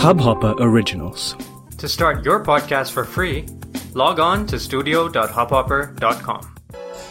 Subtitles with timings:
[0.00, 1.36] Hubhopper Originals.
[1.76, 3.46] To start your podcast for free,
[3.92, 6.54] log on to studio.hubhopper.com.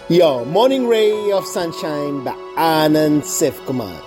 [0.10, 4.02] Your morning ray of sunshine by Anand Sif Kumar.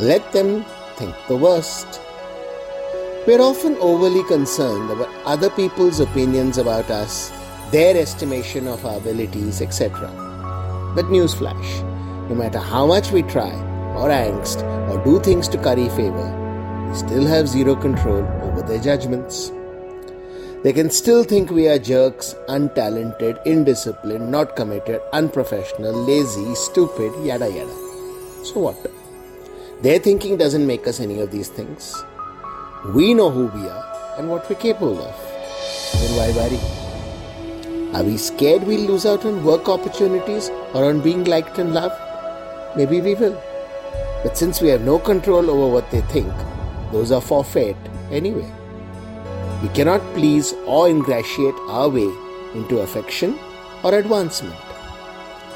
[0.00, 0.64] Let them
[0.96, 2.00] think the worst.
[3.26, 7.30] We're often overly concerned about other people's opinions about us,
[7.70, 10.10] their estimation of our abilities, etc.
[10.96, 11.86] But newsflash
[12.30, 13.52] no matter how much we try,
[13.94, 16.49] or angst, or do things to curry favor, we
[16.94, 19.52] still have zero control over their judgments.
[20.62, 27.48] They can still think we are jerks, untalented, indisciplined, not committed, unprofessional, lazy, stupid, yada
[27.48, 27.72] yada.
[28.44, 28.76] So what?
[29.82, 32.04] Their thinking doesn't make us any of these things.
[32.94, 35.14] We know who we are and what we're capable of.
[35.94, 36.60] Then why worry?
[37.94, 41.98] Are we scared we'll lose out on work opportunities or on being liked and loved?
[42.76, 43.42] Maybe we will.
[44.22, 46.32] But since we have no control over what they think,
[46.92, 47.76] those are forfeit
[48.10, 48.50] anyway.
[49.62, 52.10] We cannot please or ingratiate our way
[52.54, 53.38] into affection
[53.82, 54.56] or advancement.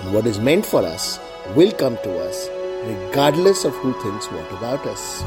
[0.01, 1.19] And what is meant for us
[1.57, 2.49] will come to us
[2.85, 5.23] regardless of who thinks what about us.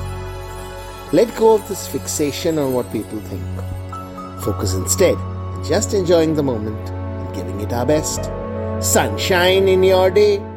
[1.11, 4.43] Let go of this fixation on what people think.
[4.43, 8.29] Focus instead on just enjoying the moment and giving it our best.
[8.83, 10.56] Sunshine in your day.